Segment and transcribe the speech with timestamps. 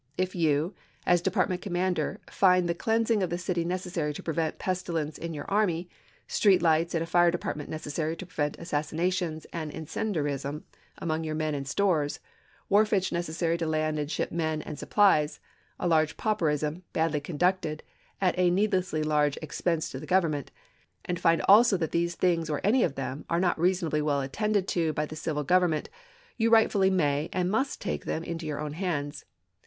[0.17, 0.73] If you,
[1.05, 5.31] as depart ment commander, find the cleansing of the city necessary to prevent pestilence in
[5.35, 5.91] your army;
[6.27, 10.63] street lights and a fire department necessary to prevent assassinations and incendiarism
[10.97, 12.19] among your men and stores;
[12.67, 15.39] wharfage necessary to land and ship men and supplies;
[15.79, 17.83] a large pauperism, badly conducted,
[18.19, 20.49] at a needlessly large ex pense to the Government,
[21.05, 24.67] and find also that these things, or any of them, are not reasonably well attended
[24.67, 25.91] to by the civil Government,
[26.37, 29.25] you rightfully may and must take them into your own hands.